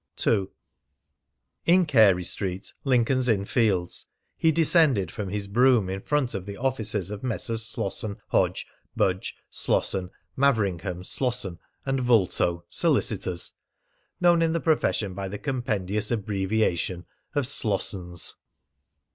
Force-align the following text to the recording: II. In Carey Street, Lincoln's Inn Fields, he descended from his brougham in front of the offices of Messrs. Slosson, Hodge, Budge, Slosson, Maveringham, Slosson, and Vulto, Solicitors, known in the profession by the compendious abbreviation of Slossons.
II. 0.25 0.47
In 1.67 1.85
Carey 1.85 2.23
Street, 2.23 2.73
Lincoln's 2.83 3.27
Inn 3.29 3.45
Fields, 3.45 4.07
he 4.39 4.51
descended 4.51 5.11
from 5.11 5.29
his 5.29 5.45
brougham 5.45 5.91
in 5.91 5.99
front 5.99 6.33
of 6.33 6.47
the 6.47 6.57
offices 6.57 7.11
of 7.11 7.21
Messrs. 7.21 7.67
Slosson, 7.67 8.17
Hodge, 8.29 8.65
Budge, 8.95 9.35
Slosson, 9.51 10.09
Maveringham, 10.35 11.03
Slosson, 11.05 11.59
and 11.85 11.99
Vulto, 11.99 12.63
Solicitors, 12.67 13.51
known 14.19 14.41
in 14.41 14.53
the 14.53 14.59
profession 14.59 15.13
by 15.13 15.27
the 15.27 15.37
compendious 15.37 16.09
abbreviation 16.09 17.05
of 17.35 17.45
Slossons. 17.45 18.37